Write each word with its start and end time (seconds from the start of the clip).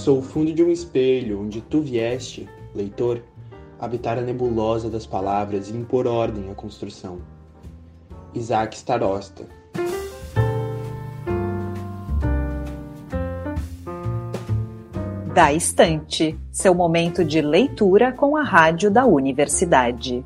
Sou 0.00 0.20
o 0.20 0.22
fundo 0.22 0.50
de 0.50 0.64
um 0.64 0.70
espelho 0.70 1.42
onde 1.42 1.60
tu 1.60 1.82
vieste, 1.82 2.48
leitor, 2.74 3.22
habitar 3.78 4.16
a 4.16 4.22
nebulosa 4.22 4.88
das 4.88 5.04
palavras 5.04 5.68
e 5.68 5.76
impor 5.76 6.06
ordem 6.06 6.50
à 6.50 6.54
construção. 6.54 7.18
Isaac 8.34 8.74
Starosta 8.74 9.44
Da 15.34 15.52
Estante, 15.52 16.34
seu 16.50 16.74
momento 16.74 17.22
de 17.22 17.42
leitura 17.42 18.10
com 18.10 18.38
a 18.38 18.42
rádio 18.42 18.90
da 18.90 19.04
universidade. 19.04 20.24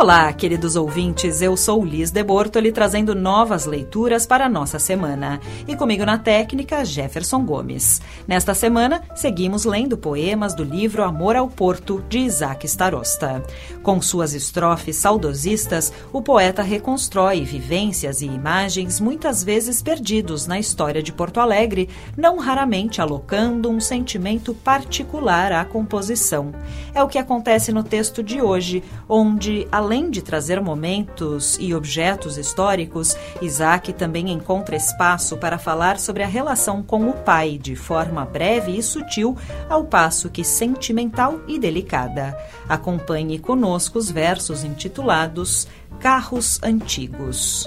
Olá, 0.00 0.32
queridos 0.32 0.76
ouvintes, 0.76 1.42
eu 1.42 1.56
sou 1.56 1.84
Liz 1.84 2.12
de 2.12 2.22
Bortoli 2.22 2.70
trazendo 2.70 3.16
novas 3.16 3.66
leituras 3.66 4.24
para 4.24 4.46
a 4.46 4.48
nossa 4.48 4.78
semana. 4.78 5.40
E 5.66 5.74
comigo 5.74 6.06
na 6.06 6.16
técnica, 6.16 6.84
Jefferson 6.84 7.44
Gomes. 7.44 8.00
Nesta 8.24 8.54
semana, 8.54 9.02
seguimos 9.16 9.64
lendo 9.64 9.98
poemas 9.98 10.54
do 10.54 10.62
livro 10.62 11.02
Amor 11.02 11.34
ao 11.34 11.48
Porto, 11.48 12.00
de 12.08 12.20
Isaac 12.20 12.64
Starosta. 12.64 13.42
Com 13.82 14.00
suas 14.00 14.34
estrofes 14.34 14.94
saudosistas, 14.94 15.92
o 16.12 16.22
poeta 16.22 16.62
reconstrói 16.62 17.40
vivências 17.40 18.22
e 18.22 18.26
imagens 18.26 19.00
muitas 19.00 19.42
vezes 19.42 19.82
perdidos 19.82 20.46
na 20.46 20.60
história 20.60 21.02
de 21.02 21.12
Porto 21.12 21.40
Alegre, 21.40 21.88
não 22.16 22.38
raramente 22.38 23.00
alocando 23.00 23.68
um 23.68 23.80
sentimento 23.80 24.54
particular 24.54 25.50
à 25.50 25.64
composição. 25.64 26.52
É 26.94 27.02
o 27.02 27.08
que 27.08 27.18
acontece 27.18 27.72
no 27.72 27.82
texto 27.82 28.22
de 28.22 28.40
hoje, 28.40 28.84
onde, 29.08 29.66
além 29.88 30.10
de 30.10 30.20
trazer 30.20 30.60
momentos 30.60 31.56
e 31.58 31.74
objetos 31.74 32.36
históricos, 32.36 33.16
Isaac 33.40 33.90
também 33.94 34.30
encontra 34.30 34.76
espaço 34.76 35.38
para 35.38 35.56
falar 35.56 35.98
sobre 35.98 36.22
a 36.22 36.26
relação 36.26 36.82
com 36.82 37.08
o 37.08 37.14
pai, 37.14 37.56
de 37.56 37.74
forma 37.74 38.22
breve 38.26 38.76
e 38.76 38.82
sutil, 38.82 39.34
ao 39.66 39.84
passo 39.84 40.28
que 40.28 40.44
sentimental 40.44 41.40
e 41.48 41.58
delicada. 41.58 42.36
Acompanhe 42.68 43.38
conosco 43.38 43.98
os 43.98 44.10
versos 44.10 44.62
intitulados 44.62 45.66
Carros 45.98 46.60
Antigos. 46.62 47.66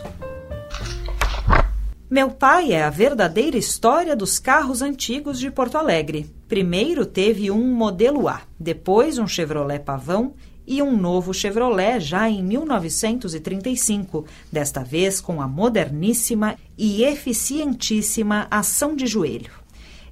Meu 2.11 2.29
pai 2.29 2.73
é 2.73 2.83
a 2.83 2.89
verdadeira 2.89 3.57
história 3.57 4.17
dos 4.17 4.37
carros 4.37 4.81
antigos 4.81 5.39
de 5.39 5.49
Porto 5.49 5.77
Alegre. 5.77 6.29
Primeiro 6.45 7.05
teve 7.05 7.49
um 7.49 7.73
modelo 7.73 8.27
A, 8.27 8.41
depois 8.59 9.17
um 9.17 9.25
Chevrolet 9.25 9.79
Pavão 9.79 10.33
e 10.67 10.81
um 10.81 10.97
novo 10.97 11.33
Chevrolet 11.33 12.01
já 12.01 12.29
em 12.29 12.43
1935, 12.43 14.25
desta 14.51 14.83
vez 14.83 15.21
com 15.21 15.41
a 15.41 15.47
moderníssima 15.47 16.57
e 16.77 17.05
eficientíssima 17.05 18.45
ação 18.51 18.93
de 18.93 19.07
joelho. 19.07 19.53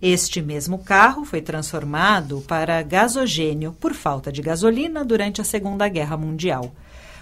Este 0.02 0.42
mesmo 0.42 0.80
carro 0.80 1.26
foi 1.26 1.42
transformado 1.42 2.42
para 2.48 2.82
gasogênio 2.82 3.76
por 3.78 3.94
falta 3.94 4.32
de 4.32 4.42
gasolina 4.42 5.04
durante 5.04 5.42
a 5.42 5.44
Segunda 5.44 5.86
Guerra 5.90 6.16
Mundial. 6.16 6.74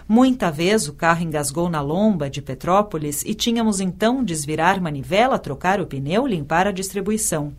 Muita 0.10 0.50
vez 0.50 0.88
o 0.88 0.94
carro 0.94 1.22
engasgou 1.22 1.70
na 1.70 1.82
lomba 1.82 2.30
de 2.30 2.42
Petrópolis 2.42 3.24
e 3.26 3.34
tínhamos 3.34 3.82
então 3.82 4.24
desvirar 4.24 4.80
manivela, 4.80 5.38
trocar 5.38 5.82
o 5.82 5.86
pneu, 5.86 6.26
limpar 6.26 6.66
a 6.66 6.72
distribuição. 6.72 7.54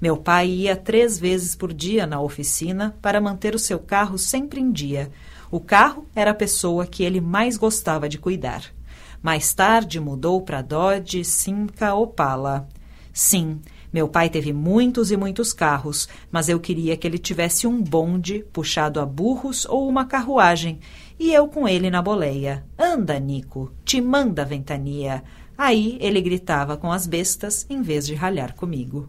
Meu 0.00 0.16
pai 0.16 0.48
ia 0.48 0.74
três 0.74 1.18
vezes 1.18 1.54
por 1.54 1.74
dia 1.74 2.06
na 2.06 2.18
oficina 2.18 2.96
para 3.02 3.20
manter 3.20 3.54
o 3.54 3.58
seu 3.58 3.78
carro 3.78 4.16
sempre 4.16 4.58
em 4.58 4.72
dia. 4.72 5.10
O 5.50 5.60
carro 5.60 6.06
era 6.14 6.30
a 6.30 6.34
pessoa 6.34 6.86
que 6.86 7.02
ele 7.02 7.20
mais 7.20 7.58
gostava 7.58 8.08
de 8.08 8.16
cuidar. 8.16 8.64
Mais 9.22 9.52
tarde 9.52 10.00
mudou 10.00 10.40
para 10.40 10.62
Dodge 10.62 11.22
Simca 11.22 11.92
Opala. 11.92 12.66
Sim, 13.12 13.60
meu 13.92 14.08
pai 14.08 14.28
teve 14.28 14.52
muitos 14.52 15.10
e 15.10 15.16
muitos 15.16 15.52
carros, 15.52 16.08
mas 16.30 16.48
eu 16.48 16.60
queria 16.60 16.96
que 16.96 17.06
ele 17.06 17.18
tivesse 17.18 17.66
um 17.66 17.82
bonde 17.82 18.44
puxado 18.52 19.00
a 19.00 19.06
burros 19.06 19.64
ou 19.66 19.88
uma 19.88 20.04
carruagem, 20.04 20.78
e 21.18 21.32
eu 21.32 21.48
com 21.48 21.68
ele 21.68 21.90
na 21.90 22.00
boleia. 22.00 22.64
Anda, 22.78 23.18
Nico, 23.18 23.72
te 23.84 24.00
manda 24.00 24.44
ventania. 24.44 25.22
Aí 25.58 25.98
ele 26.00 26.20
gritava 26.20 26.76
com 26.76 26.90
as 26.90 27.06
bestas 27.06 27.66
em 27.68 27.82
vez 27.82 28.06
de 28.06 28.14
ralhar 28.14 28.54
comigo. 28.54 29.08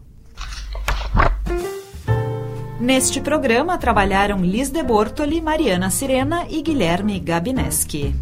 Neste 2.78 3.20
programa 3.20 3.78
trabalharam 3.78 4.44
Liz 4.44 4.68
de 4.68 4.82
Bortoli, 4.82 5.40
Mariana 5.40 5.88
Sirena 5.88 6.46
e 6.50 6.60
Guilherme 6.60 7.20
Gabineski. 7.20 8.12